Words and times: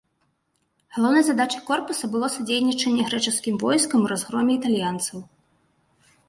Галоўнай 0.93 1.23
задачай 1.27 1.61
корпуса 1.67 2.09
было 2.15 2.29
садзейнічанне 2.35 3.03
грэчаскім 3.11 3.55
войскам 3.65 3.99
у 4.07 4.11
разгроме 4.15 4.51
італьянцаў. 4.59 5.17